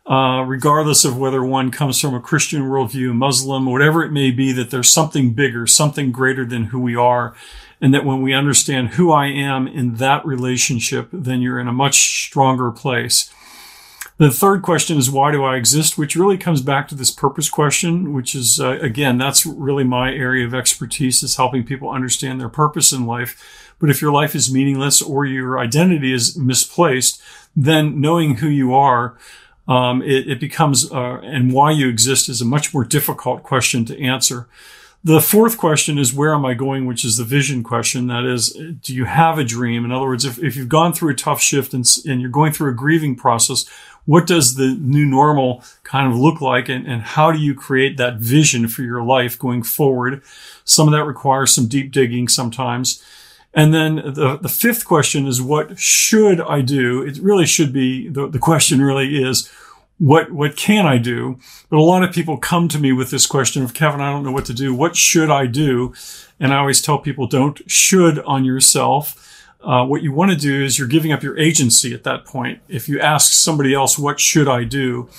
uh, 0.10 0.44
regardless 0.48 1.06
of 1.06 1.18
whether 1.18 1.46
one 1.46 1.70
comes 1.70 2.02
from 2.02 2.16
a 2.16 2.20
Christian 2.20 2.64
worldview, 2.64 3.14
Muslim, 3.14 3.68
whatever 3.68 4.04
it 4.04 4.12
may 4.12 4.32
be, 4.32 4.52
that 4.52 4.72
there's 4.72 4.90
something 4.90 5.34
bigger, 5.34 5.68
something 5.68 6.12
greater 6.12 6.46
than 6.46 6.66
who 6.66 6.80
we 6.80 6.96
are. 6.96 7.36
And 7.80 7.94
that 7.94 8.04
when 8.04 8.22
we 8.22 8.34
understand 8.34 8.90
who 8.90 9.12
I 9.12 9.28
am 9.28 9.68
in 9.68 9.96
that 9.96 10.26
relationship, 10.26 11.10
then 11.14 11.42
you're 11.42 11.60
in 11.60 11.68
a 11.68 11.74
much 11.74 12.26
stronger 12.26 12.72
place. 12.72 13.32
The 14.18 14.32
third 14.32 14.64
question 14.64 14.98
is, 14.98 15.10
why 15.10 15.32
do 15.32 15.46
I 15.46 15.56
exist? 15.56 15.98
Which 15.98 16.18
really 16.18 16.38
comes 16.38 16.62
back 16.62 16.90
to 16.90 16.96
this 16.96 17.12
purpose 17.12 17.50
question, 17.50 18.12
which 18.12 18.36
is, 18.36 18.60
uh, 18.60 18.80
again, 18.82 19.18
that's 19.18 19.46
really 19.46 19.86
my 19.86 20.12
area 20.12 20.46
of 20.46 20.54
expertise 20.54 21.24
is 21.24 21.38
helping 21.38 21.64
people 21.64 21.90
understand 21.90 22.42
their 22.42 22.50
purpose 22.50 22.92
in 22.92 23.06
life. 23.06 23.72
But 23.80 23.90
if 23.90 24.02
your 24.02 24.12
life 24.12 24.36
is 24.36 24.52
meaningless 24.52 25.02
or 25.02 25.26
your 25.26 25.58
identity 25.58 26.12
is 26.12 26.38
misplaced, 26.38 27.22
then 27.56 28.02
knowing 28.02 28.38
who 28.38 28.50
you 28.50 28.74
are 28.74 29.16
um, 29.70 30.02
it, 30.02 30.28
it, 30.28 30.40
becomes 30.40 30.92
uh, 30.92 31.20
and 31.22 31.54
why 31.54 31.70
you 31.70 31.88
exist 31.88 32.28
is 32.28 32.42
a 32.42 32.46
much 32.46 32.74
more 32.74 32.84
difficult 32.84 33.44
question 33.44 33.86
to 33.86 34.02
answer. 34.02 34.48
The 35.04 35.22
fourth 35.22 35.60
question 35.60 36.00
is 36.00 36.14
where 36.14 36.34
am 36.34 36.44
I 36.44 36.56
going, 36.56 36.88
which 36.88 37.06
is 37.06 37.18
the 37.18 37.24
vision 37.24 37.64
question. 37.64 38.08
That 38.08 38.26
is, 38.26 38.50
do 38.50 38.94
you 38.94 39.06
have 39.06 39.38
a 39.38 39.44
dream? 39.44 39.86
In 39.86 39.92
other 39.92 40.08
words, 40.08 40.26
if, 40.26 40.40
if 40.40 40.56
you've 40.56 40.70
gone 40.70 40.92
through 40.92 41.12
a 41.12 41.16
tough 41.16 41.40
shift 41.40 41.74
and, 41.74 41.86
and 42.08 42.20
you're 42.20 42.32
going 42.32 42.52
through 42.52 42.72
a 42.72 42.76
grieving 42.76 43.16
process, 43.16 43.66
what 44.06 44.26
does 44.26 44.56
the 44.56 44.76
new 44.82 45.06
normal 45.06 45.64
kind 45.84 46.12
of 46.12 46.18
look 46.18 46.42
like 46.42 46.68
and, 46.68 46.88
and 46.88 47.04
how 47.04 47.32
do 47.32 47.38
you 47.38 47.54
create 47.54 47.96
that 47.98 48.16
vision 48.16 48.68
for 48.68 48.82
your 48.82 49.04
life 49.04 49.38
going 49.38 49.62
forward? 49.62 50.24
Some 50.66 50.88
of 50.88 50.94
that 50.94 51.06
requires 51.06 51.52
some 51.52 51.68
deep 51.68 51.92
digging 51.92 52.28
sometimes. 52.28 53.04
And 53.54 53.74
then 53.74 53.96
the, 53.96 54.38
the 54.40 54.50
fifth 54.50 54.86
question 54.86 55.26
is, 55.26 55.42
what 55.42 55.80
should 55.80 56.40
I 56.40 56.62
do? 56.62 57.02
It 57.02 57.18
really 57.18 57.48
should 57.48 57.74
be, 57.74 58.08
the, 58.08 58.28
the 58.28 58.40
question 58.40 58.82
really 58.82 59.24
is, 59.24 59.50
what, 59.98 60.32
what 60.32 60.56
can 60.56 60.86
I 60.86 60.98
do? 60.98 61.40
But 61.70 61.78
a 61.78 61.82
lot 61.82 62.04
of 62.04 62.14
people 62.14 62.38
come 62.38 62.68
to 62.70 62.80
me 62.80 62.94
with 62.94 63.10
this 63.10 63.26
question 63.26 63.64
of, 63.64 63.74
Kevin, 63.74 64.02
I 64.02 64.12
don't 64.12 64.24
know 64.24 64.32
what 64.32 64.46
to 64.46 64.54
do. 64.54 64.74
What 64.74 64.96
should 64.96 65.30
I 65.30 65.46
do? 65.46 65.94
And 66.40 66.54
I 66.54 66.58
always 66.58 66.82
tell 66.82 67.00
people, 67.00 67.28
don't 67.28 67.60
should 67.70 68.20
on 68.20 68.46
yourself. 68.46 69.26
Uh, 69.62 69.86
what 69.86 70.04
you 70.04 70.14
want 70.14 70.32
to 70.32 70.38
do 70.38 70.64
is 70.64 70.80
you're 70.80 70.88
giving 70.88 71.12
up 71.12 71.22
your 71.22 71.38
agency 71.38 71.94
at 71.94 72.04
that 72.04 72.26
point. 72.26 72.62
If 72.70 72.88
you 72.88 73.02
ask 73.02 73.34
somebody 73.34 73.74
else, 73.74 74.00
what 74.00 74.20
should 74.20 74.48
I 74.48 74.64
do? 74.64 75.10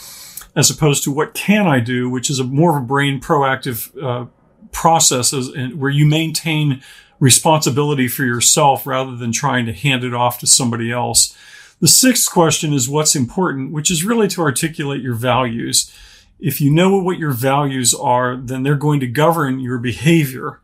As 0.57 0.71
opposed 0.71 1.05
to 1.05 1.11
what 1.11 1.35
can 1.35 1.67
I 1.67 1.81
do, 1.81 2.09
which 2.09 2.31
is 2.31 2.39
a 2.39 2.45
more 2.45 2.71
of 2.77 2.83
a 2.83 2.87
brain 2.87 3.21
proactive, 3.21 3.93
uh, 4.03 4.27
process 4.73 5.33
where 5.75 5.91
you 5.91 6.07
maintain 6.07 6.83
responsibility 7.21 8.09
for 8.09 8.25
yourself 8.25 8.87
rather 8.87 9.15
than 9.15 9.31
trying 9.31 9.67
to 9.67 9.73
hand 9.73 10.03
it 10.03 10.15
off 10.15 10.41
to 10.41 10.47
somebody 10.47 10.91
else. 10.91 11.37
The 11.81 11.89
sixth 11.89 12.31
question 12.31 12.73
is 12.73 12.89
what's 12.89 13.15
important, 13.15 13.73
which 13.73 13.91
is 13.91 14.05
really 14.05 14.29
to 14.29 14.43
articulate 14.43 15.03
your 15.03 15.15
values. 15.15 15.95
If 16.41 16.61
you 16.61 16.71
know 16.73 16.99
what 16.99 17.19
your 17.19 17.33
values 17.33 17.95
are, 17.95 18.37
then 18.37 18.63
they're 18.63 18.75
going 18.75 19.01
to 19.01 19.07
govern 19.07 19.61
your 19.61 19.79
behavior. 19.79 20.61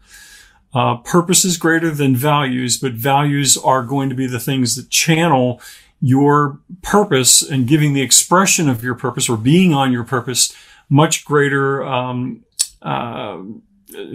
Uh, 0.75 0.97
purpose 0.97 1.45
is 1.45 1.57
greater 1.57 1.91
than 1.91 2.17
values, 2.17 2.79
but 2.79 2.93
values 2.93 3.57
are 3.57 3.83
going 3.83 4.09
to 4.09 4.15
be 4.15 4.27
the 4.27 4.41
things 4.41 4.77
that 4.77 4.91
channel 4.91 5.61
your 6.01 6.59
purpose 6.83 7.43
and 7.43 7.67
giving 7.67 7.95
the 7.95 8.03
expression 8.03 8.69
of 8.69 8.83
your 8.83 8.95
purpose 8.95 9.29
or 9.29 9.37
being 9.37 9.73
on 9.73 9.93
your 9.93 10.05
purpose 10.05 10.55
much 10.89 11.25
greater 11.25 11.85
um, 11.85 12.45
uh, 12.83 13.39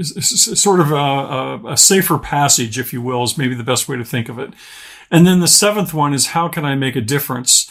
sort 0.04 0.80
of 0.80 0.92
a, 0.92 1.70
a, 1.70 1.78
safer 1.78 2.18
passage, 2.18 2.78
if 2.78 2.94
you 2.94 3.02
will, 3.02 3.24
is 3.24 3.38
maybe 3.38 3.56
the 3.56 3.64
best 3.64 3.88
way 3.88 3.98
to 3.98 4.06
think 4.06 4.30
of 4.30 4.40
it. 4.40 4.54
And 5.10 5.28
then 5.28 5.40
the 5.40 5.48
seventh 5.48 5.94
one 5.94 6.14
is 6.14 6.28
how 6.28 6.48
can 6.48 6.66
I 6.66 6.76
make 6.76 6.96
a 6.96 7.02
difference? 7.02 7.70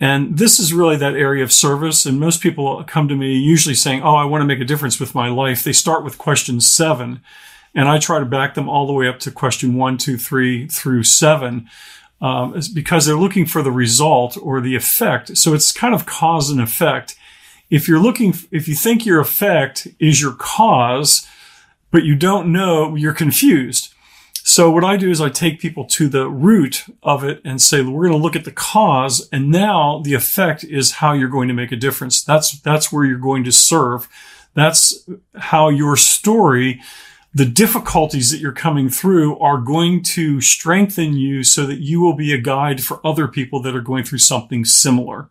And 0.00 0.38
this 0.38 0.58
is 0.58 0.72
really 0.72 0.96
that 0.96 1.14
area 1.14 1.44
of 1.44 1.52
service. 1.52 2.06
And 2.06 2.18
most 2.18 2.40
people 2.40 2.82
come 2.84 3.06
to 3.08 3.14
me 3.14 3.34
usually 3.34 3.74
saying, 3.74 4.02
Oh, 4.02 4.16
I 4.16 4.24
want 4.24 4.40
to 4.42 4.46
make 4.46 4.60
a 4.60 4.64
difference 4.64 4.98
with 4.98 5.14
my 5.14 5.28
life. 5.28 5.62
They 5.62 5.72
start 5.72 6.04
with 6.04 6.18
question 6.18 6.60
seven. 6.60 7.20
And 7.74 7.88
I 7.88 7.98
try 7.98 8.18
to 8.18 8.24
back 8.24 8.54
them 8.54 8.68
all 8.68 8.86
the 8.86 8.92
way 8.92 9.06
up 9.06 9.20
to 9.20 9.30
question 9.30 9.76
one, 9.76 9.98
two, 9.98 10.16
three 10.16 10.66
through 10.66 11.04
seven. 11.04 11.68
Um, 12.20 12.60
because 12.74 13.06
they're 13.06 13.16
looking 13.16 13.46
for 13.46 13.62
the 13.62 13.70
result 13.70 14.36
or 14.36 14.60
the 14.60 14.74
effect. 14.74 15.38
So 15.38 15.54
it's 15.54 15.72
kind 15.72 15.94
of 15.94 16.04
cause 16.04 16.50
and 16.50 16.60
effect. 16.60 17.16
If 17.70 17.88
you're 17.88 18.00
looking, 18.00 18.34
if 18.50 18.68
you 18.68 18.74
think 18.74 19.06
your 19.06 19.20
effect 19.20 19.86
is 19.98 20.20
your 20.20 20.32
cause, 20.32 21.26
but 21.90 22.04
you 22.04 22.14
don't 22.14 22.52
know, 22.52 22.94
you're 22.94 23.14
confused. 23.14 23.92
So 24.42 24.70
what 24.70 24.84
I 24.84 24.96
do 24.96 25.10
is 25.10 25.20
I 25.20 25.28
take 25.28 25.60
people 25.60 25.84
to 25.86 26.08
the 26.08 26.28
root 26.28 26.84
of 27.02 27.22
it 27.22 27.40
and 27.44 27.60
say, 27.60 27.82
we're 27.82 28.08
going 28.08 28.18
to 28.18 28.22
look 28.22 28.36
at 28.36 28.44
the 28.44 28.50
cause. 28.50 29.28
And 29.30 29.50
now 29.50 30.00
the 30.02 30.14
effect 30.14 30.64
is 30.64 30.92
how 30.92 31.12
you're 31.12 31.28
going 31.28 31.48
to 31.48 31.54
make 31.54 31.72
a 31.72 31.76
difference. 31.76 32.22
That's, 32.22 32.58
that's 32.60 32.90
where 32.90 33.04
you're 33.04 33.18
going 33.18 33.44
to 33.44 33.52
serve. 33.52 34.08
That's 34.54 35.06
how 35.36 35.68
your 35.68 35.96
story, 35.96 36.80
the 37.34 37.44
difficulties 37.44 38.30
that 38.30 38.40
you're 38.40 38.52
coming 38.52 38.88
through 38.88 39.38
are 39.38 39.58
going 39.58 40.02
to 40.04 40.40
strengthen 40.40 41.12
you 41.12 41.44
so 41.44 41.66
that 41.66 41.80
you 41.80 42.00
will 42.00 42.16
be 42.16 42.32
a 42.32 42.38
guide 42.38 42.82
for 42.82 43.06
other 43.06 43.28
people 43.28 43.60
that 43.62 43.76
are 43.76 43.82
going 43.82 44.04
through 44.04 44.18
something 44.18 44.64
similar. 44.64 45.28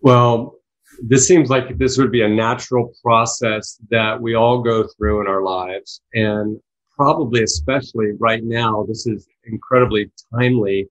Well, 0.00 0.56
this 1.02 1.26
seems 1.26 1.50
like 1.50 1.76
this 1.78 1.98
would 1.98 2.12
be 2.12 2.22
a 2.22 2.28
natural 2.28 2.92
process 3.02 3.78
that 3.90 4.20
we 4.20 4.34
all 4.34 4.62
go 4.62 4.86
through 4.96 5.20
in 5.20 5.26
our 5.26 5.42
lives. 5.42 6.00
And 6.14 6.60
probably 6.96 7.42
especially 7.42 8.12
right 8.18 8.44
now, 8.44 8.84
this 8.88 9.06
is 9.06 9.26
incredibly 9.44 10.10
timely 10.32 10.88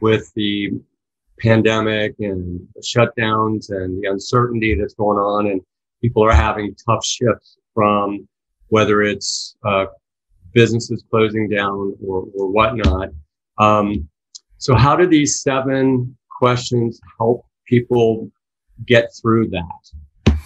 with 0.00 0.32
the 0.34 0.72
pandemic 1.40 2.14
and 2.18 2.66
the 2.74 2.82
shutdowns 2.82 3.70
and 3.70 4.02
the 4.02 4.08
uncertainty 4.08 4.74
that's 4.74 4.94
going 4.94 5.18
on. 5.18 5.46
And 5.46 5.60
people 6.00 6.22
are 6.24 6.32
having 6.32 6.74
tough 6.86 7.04
shifts 7.04 7.58
from 7.74 8.28
whether 8.68 9.02
it's 9.02 9.56
uh, 9.64 9.86
businesses 10.52 11.04
closing 11.10 11.48
down 11.48 11.94
or, 12.04 12.24
or 12.34 12.50
whatnot. 12.50 13.10
Um, 13.58 14.08
so, 14.58 14.74
how 14.74 14.96
do 14.96 15.06
these 15.06 15.42
seven 15.42 16.16
questions 16.38 17.00
help 17.18 17.46
people 17.66 18.30
get 18.84 19.10
through 19.20 19.48
that? 19.48 20.36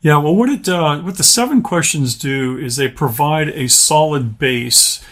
Yeah, 0.00 0.18
well, 0.18 0.36
what 0.36 0.50
it 0.50 0.68
uh, 0.68 1.00
what 1.00 1.16
the 1.16 1.24
seven 1.24 1.62
questions 1.62 2.14
do 2.14 2.58
is 2.58 2.76
they 2.76 2.88
provide 2.88 3.48
a 3.48 3.68
solid 3.68 4.38
base 4.38 5.02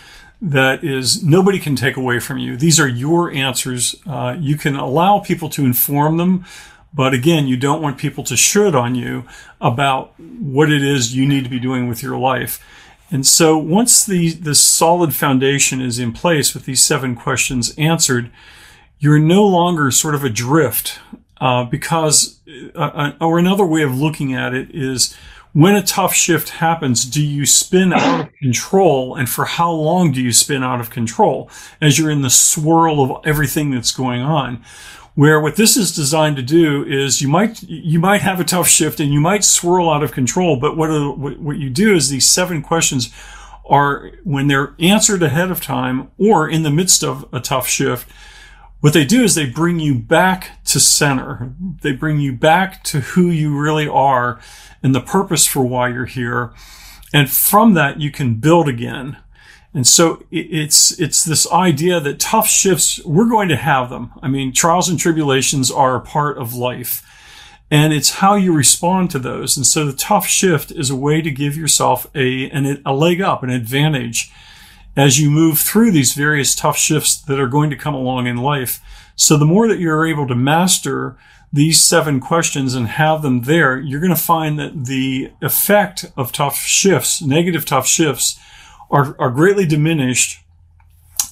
that 0.43 0.85
is 0.85 1.25
nobody 1.25 1.59
can 1.59 1.77
take 1.77 1.97
away 1.97 2.19
from 2.19 2.37
you. 2.37 2.57
These 2.57 2.79
are 2.79 2.89
your 2.89 3.33
answers. 3.33 3.95
Uh, 4.07 4.37
you 4.39 4.57
can 4.59 4.77
allow 4.77 5.21
people 5.21 5.49
to 5.51 5.65
inform 5.65 6.19
them, 6.19 6.45
but 6.93 7.15
again, 7.15 7.47
you 7.47 7.57
don't 7.57 7.81
want 7.81 7.97
people 7.97 8.23
to 8.25 8.37
should 8.37 8.75
on 8.75 8.95
you 8.95 9.25
about 9.61 10.13
what 10.21 10.71
it 10.71 10.83
is 10.83 11.17
you 11.17 11.27
need 11.27 11.45
to 11.45 11.51
be 11.51 11.61
doing 11.61 11.89
with 11.89 12.03
your 12.03 12.19
life. 12.19 12.63
And 13.11 13.27
so 13.27 13.57
once 13.57 14.05
the 14.05 14.33
the 14.33 14.55
solid 14.55 15.15
foundation 15.15 15.81
is 15.81 15.99
in 15.99 16.13
place 16.13 16.53
with 16.53 16.67
these 16.67 16.83
seven 16.83 17.15
questions 17.15 17.75
answered, 17.79 18.31
you're 18.99 19.19
no 19.19 19.47
longer 19.47 19.91
sort 19.91 20.15
of 20.15 20.23
adrift 20.23 20.99
uh, 21.43 21.65
because, 21.65 22.41
uh, 22.77 22.79
uh, 22.79 23.13
or 23.21 23.37
another 23.37 23.67
way 23.67 23.83
of 23.83 23.99
looking 23.99 24.33
at 24.33 24.55
it 24.55 24.69
is 24.73 25.17
when 25.53 25.75
a 25.75 25.83
tough 25.83 26.15
shift 26.15 26.51
happens, 26.51 27.05
do 27.05 27.21
you 27.21 27.47
spin 27.47 27.93
out 27.93 28.21
of 28.21 28.33
control? 28.35 29.17
And 29.17 29.29
for 29.29 29.45
how 29.45 29.73
long 29.73 30.13
do 30.13 30.23
you 30.23 30.33
spin 30.33 30.63
out 30.63 30.81
of 30.81 30.91
control 30.91 31.51
as 31.81 31.99
you're 31.99 32.13
in 32.13 32.23
the 32.23 32.31
swirl 32.31 33.03
of 33.03 33.27
everything 33.27 33.73
that's 33.73 33.91
going 33.91 34.21
on? 34.21 34.63
Where 35.17 35.41
what 35.41 35.57
this 35.57 35.77
is 35.77 35.93
designed 35.93 36.37
to 36.37 36.43
do 36.43 36.85
is 36.85 37.21
you 37.21 37.27
might, 37.27 37.61
you 37.65 37.99
might 37.99 38.21
have 38.21 38.39
a 38.39 38.45
tough 38.45 38.69
shift 38.69 39.01
and 39.01 39.13
you 39.13 39.21
might 39.21 39.43
swirl 39.43 39.91
out 39.91 40.05
of 40.05 40.13
control. 40.13 40.57
But 40.57 40.77
what, 40.77 40.91
are, 40.91 41.11
what 41.11 41.57
you 41.57 41.71
do 41.71 41.93
is 41.93 42.09
these 42.09 42.31
seven 42.31 42.63
questions 42.63 43.13
are 43.69 44.13
when 44.23 44.47
they're 44.47 44.77
answered 44.79 45.25
ahead 45.25 45.51
of 45.51 45.61
time 45.61 46.13
or 46.19 46.49
in 46.49 46.63
the 46.63 46.71
midst 46.71 47.03
of 47.03 47.29
a 47.33 47.41
tough 47.41 47.67
shift, 47.67 48.09
what 48.83 48.93
they 48.93 49.05
do 49.05 49.23
is 49.23 49.35
they 49.35 49.47
bring 49.47 49.81
you 49.81 49.95
back 49.95 50.63
to 50.67 50.79
center. 50.79 51.55
They 51.81 51.93
bring 51.93 52.21
you 52.21 52.33
back 52.33 52.85
to 52.85 53.01
who 53.01 53.31
you 53.31 53.57
really 53.59 53.89
are 53.89 54.41
and 54.83 54.95
the 54.95 55.01
purpose 55.01 55.47
for 55.47 55.65
why 55.65 55.89
you're 55.89 56.05
here. 56.05 56.53
And 57.15 57.31
from 57.31 57.75
that, 57.75 58.01
you 58.01 58.11
can 58.11 58.35
build 58.35 58.69
again. 58.69 59.19
And 59.73 59.87
so 59.87 60.25
it's, 60.31 61.01
it's 61.01 61.25
this 61.25 61.51
idea 61.51 62.01
that 62.01 62.21
tough 62.21 62.49
shifts, 62.49 63.03
we're 63.05 63.29
going 63.29 63.49
to 63.49 63.57
have 63.57 63.89
them. 63.89 64.13
I 64.21 64.29
mean, 64.29 64.53
trials 64.53 64.89
and 64.89 64.99
tribulations 64.99 65.71
are 65.71 65.95
a 65.95 66.01
part 66.01 66.37
of 66.37 66.53
life 66.53 67.09
and 67.73 67.95
it's 67.95 68.11
how 68.11 68.35
you 68.35 68.53
respond 68.53 69.11
to 69.11 69.19
those. 69.19 69.57
And 69.57 69.65
so 69.65 69.87
the 69.87 69.97
tough 69.97 70.27
shift 70.27 70.71
is 70.73 70.91
a 70.91 70.97
way 70.97 71.23
to 71.23 71.31
give 71.31 71.57
yourself 71.57 72.07
a, 72.15 72.51
an, 72.51 72.83
a 72.85 72.93
leg 72.93 73.23
up, 73.23 73.43
an 73.43 73.49
advantage 73.49 74.31
as 74.97 75.19
you 75.19 75.31
move 75.31 75.59
through 75.59 75.91
these 75.91 76.15
various 76.15 76.55
tough 76.55 76.77
shifts 76.77 77.17
that 77.17 77.41
are 77.41 77.49
going 77.49 77.71
to 77.71 77.77
come 77.77 77.95
along 77.95 78.27
in 78.27 78.37
life. 78.37 78.81
So 79.17 79.37
the 79.37 79.47
more 79.47 79.69
that 79.69 79.79
you're 79.79 80.07
able 80.07 80.27
to 80.29 80.35
master 80.35 81.17
these 81.53 81.83
seven 81.83 82.19
questions 82.21 82.75
and 82.75 82.89
have 82.89 83.23
them 83.23 83.43
there, 83.43 83.79
you're 83.79 84.01
going 84.01 84.15
to 84.15 84.17
find 84.17 84.59
that 84.59 84.87
the 84.87 85.33
effect 85.41 86.07
of 86.17 86.33
tough 86.33 86.57
shifts, 86.57 87.21
negative 87.21 87.65
tough 87.65 87.87
shifts, 87.87 88.39
are, 88.91 89.17
are 89.19 89.31
greatly 89.31 89.67
diminished. 89.67 90.41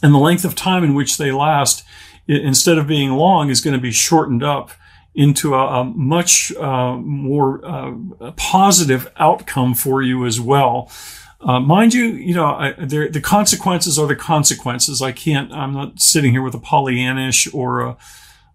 And 0.02 0.14
the 0.14 0.18
length 0.18 0.44
of 0.44 0.54
time 0.54 0.84
in 0.84 0.94
which 0.94 1.18
they 1.18 1.32
last, 1.32 1.84
instead 2.26 2.78
of 2.78 2.86
being 2.86 3.10
long, 3.10 3.50
is 3.50 3.60
going 3.60 3.76
to 3.76 3.80
be 3.80 3.92
shortened 3.92 4.42
up 4.42 4.70
into 5.14 5.54
a, 5.54 5.80
a 5.80 5.84
much 5.84 6.52
uh, 6.56 6.96
more 6.96 7.64
uh, 7.64 8.30
positive 8.36 9.10
outcome 9.16 9.74
for 9.74 10.02
you 10.02 10.24
as 10.24 10.40
well. 10.40 10.90
Uh, 11.42 11.58
mind 11.58 11.94
you, 11.94 12.04
you 12.04 12.34
know, 12.34 12.46
I, 12.46 12.72
the 12.72 13.20
consequences 13.22 13.98
are 13.98 14.06
the 14.06 14.16
consequences. 14.16 15.00
I 15.00 15.12
can't, 15.12 15.50
I'm 15.52 15.72
not 15.72 16.00
sitting 16.00 16.32
here 16.32 16.42
with 16.42 16.54
a 16.54 16.58
Pollyannish 16.58 17.52
or 17.54 17.80
a, 17.80 17.88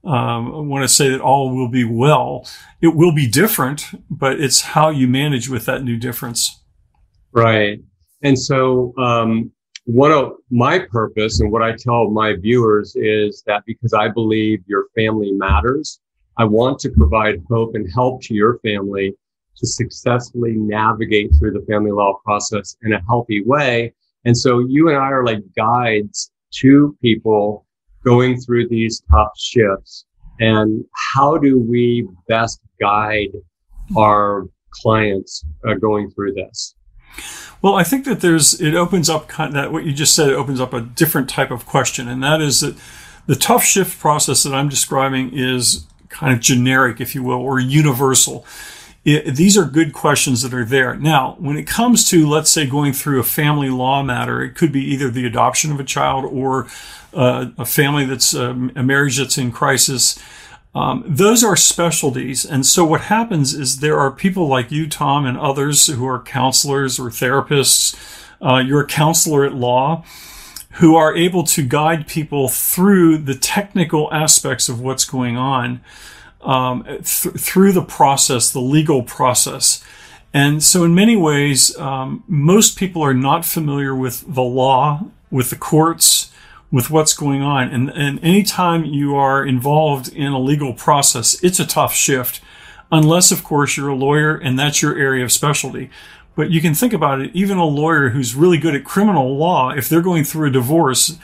um, 0.08 0.54
I 0.54 0.60
want 0.60 0.84
to 0.84 0.88
say 0.88 1.10
that 1.10 1.20
all 1.20 1.56
will 1.56 1.68
be 1.68 1.84
well. 1.84 2.48
It 2.82 2.96
will 2.96 3.12
be 3.14 3.28
different, 3.28 3.86
but 4.10 4.40
it's 4.40 4.62
how 4.62 4.90
you 4.90 5.08
manage 5.08 5.50
with 5.50 5.66
that 5.66 5.84
new 5.84 5.98
difference. 5.98 6.62
Right. 7.32 7.80
And 8.22 8.38
so, 8.38 8.94
um, 8.98 9.52
one 9.86 10.12
of 10.12 10.34
my 10.50 10.80
purpose 10.80 11.42
and 11.42 11.52
what 11.52 11.62
I 11.62 11.76
tell 11.76 12.10
my 12.10 12.36
viewers 12.36 12.96
is 12.96 13.44
that 13.46 13.64
because 13.68 13.94
I 13.94 14.10
believe 14.10 14.64
your 14.66 14.88
family 14.96 15.32
matters, 15.32 16.00
I 16.38 16.44
want 16.44 16.80
to 16.80 16.90
provide 16.90 17.44
hope 17.50 17.76
and 17.76 17.88
help 17.94 18.22
to 18.24 18.34
your 18.34 18.60
family 18.60 19.16
to 19.58 19.68
successfully 19.68 20.54
navigate 20.56 21.32
through 21.38 21.52
the 21.52 21.66
family 21.70 21.92
law 21.92 22.20
process 22.24 22.76
in 22.84 22.94
a 22.94 23.02
healthy 23.08 23.44
way. 23.44 23.94
And 24.26 24.38
so 24.38 24.60
you 24.60 24.90
and 24.90 24.98
I 24.98 25.12
are 25.12 25.26
like 25.26 25.44
guides 25.56 26.32
to 26.62 26.98
people 27.02 27.66
going 28.04 28.40
through 28.40 28.68
these 28.70 29.04
tough 29.12 29.32
shifts. 29.38 30.06
And 30.40 30.84
how 31.14 31.38
do 31.38 31.60
we 31.60 32.08
best 32.28 32.60
guide 32.80 33.30
our 33.98 34.46
clients 34.72 35.46
uh, 35.68 35.76
going 35.76 36.12
through 36.12 36.34
this? 36.34 36.76
Well, 37.62 37.76
I 37.76 37.84
think 37.84 38.06
that 38.06 38.20
there's, 38.22 38.60
it 38.60 38.76
opens 38.76 39.10
up 39.10 39.28
kind 39.28 39.50
of 39.50 39.54
that 39.54 39.72
what 39.72 39.86
you 39.86 39.94
just 39.94 40.16
said, 40.16 40.30
it 40.30 40.36
opens 40.36 40.60
up 40.60 40.74
a 40.74 40.82
different 40.82 41.30
type 41.30 41.52
of 41.52 41.66
question. 41.66 42.08
And 42.08 42.22
that 42.22 42.42
is 42.42 42.60
that 42.60 42.76
the 43.28 43.36
tough 43.36 43.64
shift 43.64 44.00
process 44.00 44.44
that 44.44 44.54
I'm 44.54 44.70
describing 44.70 45.32
is 45.34 45.88
kind 46.10 46.34
of 46.34 46.40
generic, 46.40 47.02
if 47.02 47.16
you 47.16 47.24
will, 47.24 47.40
or 47.40 47.60
universal 47.60 48.46
it, 49.06 49.36
these 49.36 49.56
are 49.56 49.66
good 49.66 49.94
questions 49.94 50.42
that 50.42 50.54
are 50.54 50.66
there. 50.66 50.96
Now, 50.96 51.36
when 51.38 51.58
it 51.58 51.68
comes 51.68 52.10
to, 52.10 52.28
let's 52.28 52.50
say, 52.50 52.66
going 52.66 52.92
through 52.92 53.20
a 53.20 53.24
family 53.24 53.70
law 53.70 54.02
matter, 54.02 54.42
it 54.42 54.56
could 54.56 54.72
be 54.72 54.84
either 54.84 55.12
the 55.12 55.28
adoption 55.28 55.72
of 55.72 55.80
a 55.80 55.84
child 55.84 56.26
or 56.26 56.68
uh, 57.14 57.48
a 57.58 57.66
family 57.66 58.06
that's 58.06 58.34
um, 58.34 58.72
a 58.76 58.82
marriage 58.82 59.18
that's 59.18 59.38
in 59.38 59.52
crisis. 59.52 60.20
Um, 60.74 61.04
those 61.08 61.44
are 61.44 61.56
specialties. 61.56 62.44
And 62.46 62.66
so 62.66 62.84
what 62.84 63.02
happens 63.02 63.54
is 63.54 63.80
there 63.80 63.98
are 63.98 64.12
people 64.12 64.48
like 64.48 64.72
you, 64.72 64.90
Tom, 64.90 65.26
and 65.26 65.38
others 65.38 65.86
who 65.86 66.06
are 66.08 66.20
counselors 66.20 67.00
or 67.00 67.10
therapists. 67.10 67.96
Uh, 68.42 68.58
you're 68.58 68.82
a 68.82 68.88
counselor 68.88 69.46
at 69.46 69.54
law 69.54 70.04
who 70.74 70.96
are 70.96 71.16
able 71.16 71.44
to 71.44 71.66
guide 71.66 72.08
people 72.08 72.50
through 72.50 73.20
the 73.20 73.36
technical 73.36 74.12
aspects 74.12 74.68
of 74.68 74.82
what's 74.82 75.06
going 75.06 75.38
on 75.38 75.80
um, 76.46 76.84
th- 76.84 77.36
through 77.38 77.72
the 77.72 77.84
process, 77.84 78.52
the 78.52 78.62
legal 78.62 79.04
process. 79.04 79.84
And 80.34 80.62
so, 80.62 80.84
in 80.84 80.94
many 80.94 81.16
ways, 81.16 81.76
um, 81.78 82.24
most 82.28 82.78
people 82.78 83.02
are 83.02 83.14
not 83.14 83.46
familiar 83.46 83.96
with 83.96 84.24
the 84.28 84.44
law, 84.44 85.06
with 85.32 85.50
the 85.50 85.56
courts, 85.56 86.32
with 86.72 86.90
what's 86.90 87.14
going 87.14 87.42
on. 87.42 87.70
And, 87.70 87.90
and 87.90 88.24
anytime 88.24 88.86
you 88.86 89.16
are 89.16 89.46
involved 89.46 90.10
in 90.10 90.34
a 90.34 90.40
legal 90.40 90.74
process, 90.74 91.42
it's 91.44 91.60
a 91.60 91.66
tough 91.66 91.94
shift, 91.94 92.42
unless, 92.92 93.32
of 93.32 93.44
course, 93.44 93.78
you're 93.78 93.90
a 93.90 93.96
lawyer 93.96 94.36
and 94.36 94.60
that's 94.60 94.82
your 94.82 94.98
area 94.98 95.24
of 95.24 95.32
specialty. 95.32 95.90
But 96.36 96.52
you 96.52 96.60
can 96.60 96.74
think 96.74 96.92
about 96.92 97.22
it, 97.22 97.32
even 97.34 97.58
a 97.58 97.66
lawyer 97.66 98.10
who's 98.10 98.36
really 98.36 98.58
good 98.58 98.76
at 98.76 98.84
criminal 98.84 99.38
law, 99.38 99.70
if 99.70 99.88
they're 99.88 100.02
going 100.02 100.26
through 100.26 100.50
a 100.50 100.52
divorce, 100.52 101.18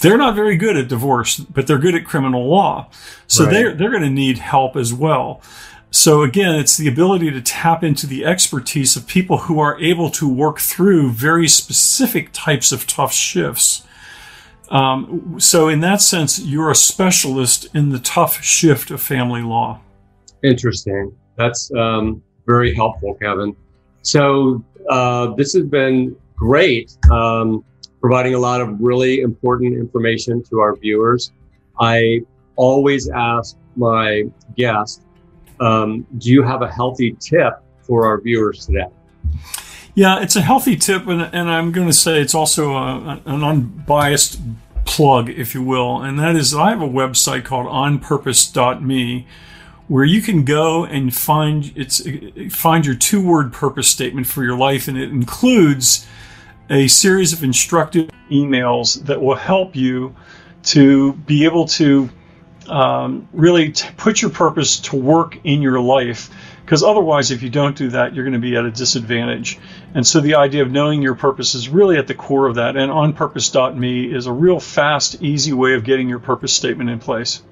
they're 0.00 0.16
not 0.16 0.34
very 0.34 0.56
good 0.56 0.76
at 0.76 0.88
divorce, 0.88 1.38
but 1.38 1.66
they're 1.66 1.78
good 1.78 1.94
at 1.94 2.04
criminal 2.04 2.48
law. 2.48 2.90
So 3.26 3.44
right. 3.44 3.52
they're, 3.52 3.74
they're 3.74 3.90
going 3.90 4.02
to 4.02 4.10
need 4.10 4.38
help 4.38 4.76
as 4.76 4.94
well. 4.94 5.42
So 5.90 6.22
again, 6.22 6.56
it's 6.56 6.76
the 6.76 6.88
ability 6.88 7.30
to 7.30 7.40
tap 7.40 7.82
into 7.82 8.06
the 8.06 8.24
expertise 8.24 8.96
of 8.96 9.06
people 9.06 9.38
who 9.38 9.60
are 9.60 9.80
able 9.80 10.10
to 10.10 10.28
work 10.28 10.58
through 10.58 11.10
very 11.12 11.48
specific 11.48 12.30
types 12.32 12.72
of 12.72 12.86
tough 12.86 13.12
shifts. 13.12 13.82
Um, 14.68 15.36
so 15.38 15.68
in 15.68 15.80
that 15.80 16.00
sense, 16.00 16.40
you're 16.40 16.70
a 16.70 16.74
specialist 16.74 17.68
in 17.74 17.90
the 17.90 17.98
tough 17.98 18.42
shift 18.42 18.90
of 18.90 19.00
family 19.00 19.42
law. 19.42 19.80
Interesting. 20.42 21.16
That's 21.36 21.72
um, 21.74 22.22
very 22.46 22.74
helpful, 22.74 23.14
Kevin. 23.14 23.56
So 24.02 24.64
uh, 24.90 25.34
this 25.34 25.52
has 25.54 25.64
been 25.64 26.16
great, 26.36 26.96
um, 27.10 27.64
providing 28.06 28.34
a 28.34 28.38
lot 28.38 28.60
of 28.60 28.80
really 28.80 29.18
important 29.18 29.74
information 29.74 30.40
to 30.40 30.60
our 30.60 30.76
viewers. 30.76 31.32
I 31.80 32.20
always 32.54 33.10
ask 33.10 33.56
my 33.74 34.26
guests, 34.56 35.00
um, 35.58 36.06
do 36.18 36.30
you 36.30 36.44
have 36.44 36.62
a 36.62 36.70
healthy 36.70 37.16
tip 37.18 37.54
for 37.82 38.06
our 38.06 38.20
viewers 38.20 38.64
today? 38.64 38.86
Yeah, 39.96 40.22
it's 40.22 40.36
a 40.36 40.40
healthy 40.40 40.76
tip, 40.76 41.08
and, 41.08 41.20
and 41.20 41.50
I'm 41.50 41.72
going 41.72 41.88
to 41.88 41.92
say 41.92 42.20
it's 42.20 42.32
also 42.32 42.76
a, 42.76 43.20
an 43.26 43.42
unbiased 43.42 44.38
plug, 44.84 45.28
if 45.28 45.52
you 45.52 45.64
will, 45.64 46.00
and 46.00 46.16
that 46.20 46.36
is 46.36 46.54
I 46.54 46.70
have 46.70 46.82
a 46.82 46.88
website 46.88 47.44
called 47.44 47.66
onpurpose.me 47.66 49.26
where 49.88 50.04
you 50.04 50.22
can 50.22 50.44
go 50.44 50.84
and 50.84 51.12
find 51.12 51.72
it's 51.74 52.06
find 52.54 52.86
your 52.86 52.94
two 52.94 53.24
word 53.24 53.52
purpose 53.52 53.88
statement 53.88 54.28
for 54.28 54.44
your 54.44 54.56
life 54.56 54.86
and 54.86 54.96
it 54.96 55.10
includes 55.10 56.06
a 56.70 56.88
series 56.88 57.32
of 57.32 57.44
instructive 57.44 58.10
emails 58.30 59.04
that 59.04 59.20
will 59.20 59.36
help 59.36 59.76
you 59.76 60.14
to 60.62 61.12
be 61.12 61.44
able 61.44 61.66
to 61.66 62.10
um, 62.68 63.28
really 63.32 63.72
t- 63.72 63.88
put 63.96 64.20
your 64.20 64.30
purpose 64.30 64.80
to 64.80 64.96
work 64.96 65.38
in 65.44 65.62
your 65.62 65.80
life 65.80 66.30
because 66.64 66.82
otherwise 66.82 67.30
if 67.30 67.42
you 67.42 67.50
don't 67.50 67.76
do 67.76 67.90
that 67.90 68.12
you're 68.12 68.24
going 68.24 68.32
to 68.32 68.40
be 68.40 68.56
at 68.56 68.64
a 68.64 68.72
disadvantage 68.72 69.60
and 69.94 70.04
so 70.04 70.20
the 70.20 70.34
idea 70.34 70.62
of 70.62 70.72
knowing 70.72 71.00
your 71.00 71.14
purpose 71.14 71.54
is 71.54 71.68
really 71.68 71.96
at 71.96 72.08
the 72.08 72.14
core 72.14 72.48
of 72.48 72.56
that 72.56 72.76
and 72.76 72.90
onpurpose.me 72.90 74.12
is 74.12 74.26
a 74.26 74.32
real 74.32 74.58
fast 74.58 75.22
easy 75.22 75.52
way 75.52 75.74
of 75.74 75.84
getting 75.84 76.08
your 76.08 76.18
purpose 76.18 76.52
statement 76.52 76.90
in 76.90 76.98
place 76.98 77.42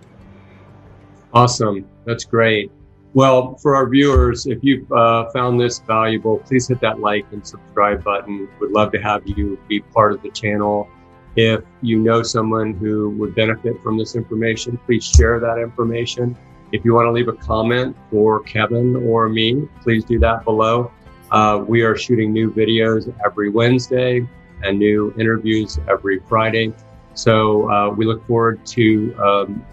Awesome. 1.35 1.85
That's 2.05 2.25
great. 2.25 2.71
Well, 3.15 3.55
for 3.59 3.77
our 3.77 3.89
viewers, 3.89 4.47
if 4.47 4.59
you've 4.63 4.91
uh, 4.91 5.31
found 5.31 5.61
this 5.61 5.79
valuable, 5.79 6.39
please 6.39 6.67
hit 6.67 6.81
that 6.81 6.99
like 6.99 7.25
and 7.31 7.47
subscribe 7.47 8.03
button. 8.03 8.49
We'd 8.61 8.73
love 8.73 8.91
to 8.91 8.99
have 8.99 9.23
you 9.25 9.57
be 9.69 9.79
part 9.79 10.15
of 10.15 10.23
the 10.23 10.31
channel. 10.31 10.89
If 11.37 11.63
you 11.81 12.01
know 12.01 12.25
someone 12.25 12.75
who 12.75 13.11
would 13.11 13.37
benefit 13.37 13.81
from 13.85 13.97
this 13.99 14.17
information, 14.17 14.81
please 14.85 15.05
share 15.05 15.39
that 15.39 15.59
information. 15.59 16.37
If 16.73 16.85
you 16.85 16.93
want 16.93 17.07
to 17.07 17.13
leave 17.13 17.29
a 17.29 17.35
comment 17.35 17.97
for 18.11 18.43
Kevin 18.43 18.97
or 18.97 19.29
me, 19.29 19.69
please 19.81 20.05
do 20.05 20.19
that 20.19 20.45
below. 20.45 20.91
Uh, 21.31 21.65
we 21.65 21.83
are 21.83 21.97
shooting 21.97 22.33
new 22.33 22.51
videos 22.51 23.15
every 23.25 23.49
Wednesday 23.49 24.29
and 24.65 24.77
new 24.77 25.15
interviews 25.17 25.79
every 25.89 26.19
Friday. 26.29 26.73
So 27.15 27.71
uh, 27.71 27.91
we 27.91 28.07
look 28.07 28.27
forward 28.27 28.67
to 28.67 29.15
um, 29.23 29.65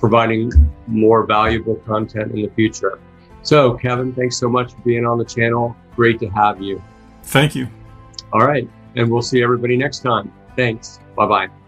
providing 0.00 0.50
more 0.86 1.24
valuable 1.26 1.76
content 1.76 2.32
in 2.32 2.42
the 2.42 2.48
future. 2.48 2.98
So, 3.42 3.74
Kevin, 3.74 4.12
thanks 4.12 4.36
so 4.36 4.48
much 4.48 4.72
for 4.72 4.80
being 4.80 5.06
on 5.06 5.18
the 5.18 5.24
channel. 5.24 5.76
Great 5.94 6.18
to 6.20 6.28
have 6.28 6.60
you. 6.60 6.82
Thank 7.22 7.54
you. 7.54 7.68
All 8.32 8.46
right. 8.46 8.68
And 8.96 9.10
we'll 9.10 9.22
see 9.22 9.42
everybody 9.42 9.76
next 9.76 10.00
time. 10.00 10.32
Thanks. 10.56 10.98
Bye 11.14 11.26
bye. 11.26 11.59